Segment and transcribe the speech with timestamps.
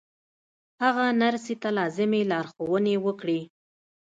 [0.83, 3.39] هغه نرسې ته لازمې لارښوونې وکړې